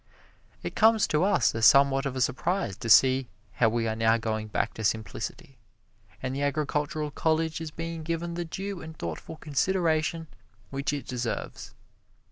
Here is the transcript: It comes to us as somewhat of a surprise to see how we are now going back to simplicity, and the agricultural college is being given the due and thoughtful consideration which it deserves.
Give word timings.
It 0.63 0.73
comes 0.75 1.05
to 1.09 1.23
us 1.23 1.53
as 1.53 1.67
somewhat 1.67 2.07
of 2.07 2.15
a 2.15 2.21
surprise 2.21 2.75
to 2.77 2.89
see 2.89 3.27
how 3.51 3.69
we 3.69 3.87
are 3.87 3.95
now 3.95 4.17
going 4.17 4.47
back 4.47 4.73
to 4.73 4.83
simplicity, 4.83 5.59
and 6.23 6.35
the 6.35 6.41
agricultural 6.41 7.11
college 7.11 7.61
is 7.61 7.69
being 7.69 8.01
given 8.01 8.33
the 8.33 8.43
due 8.45 8.81
and 8.81 8.97
thoughtful 8.97 9.35
consideration 9.35 10.25
which 10.71 10.91
it 10.91 11.05
deserves. 11.05 11.75